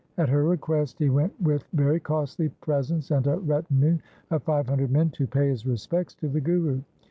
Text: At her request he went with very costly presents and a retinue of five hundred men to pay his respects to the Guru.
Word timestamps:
At 0.17 0.29
her 0.29 0.43
request 0.43 0.97
he 0.97 1.11
went 1.11 1.39
with 1.39 1.63
very 1.73 1.99
costly 1.99 2.49
presents 2.49 3.11
and 3.11 3.27
a 3.27 3.37
retinue 3.37 3.99
of 4.31 4.41
five 4.41 4.67
hundred 4.67 4.89
men 4.89 5.11
to 5.11 5.27
pay 5.27 5.49
his 5.49 5.67
respects 5.67 6.15
to 6.15 6.27
the 6.27 6.41
Guru. 6.41 6.81